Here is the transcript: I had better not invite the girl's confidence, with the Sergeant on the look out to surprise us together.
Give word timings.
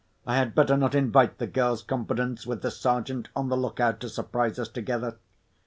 I 0.25 0.35
had 0.37 0.55
better 0.55 0.75
not 0.77 0.95
invite 0.95 1.37
the 1.37 1.45
girl's 1.45 1.83
confidence, 1.83 2.47
with 2.47 2.63
the 2.63 2.71
Sergeant 2.71 3.29
on 3.35 3.49
the 3.49 3.55
look 3.55 3.79
out 3.79 3.99
to 3.99 4.09
surprise 4.09 4.57
us 4.57 4.67
together. 4.67 5.17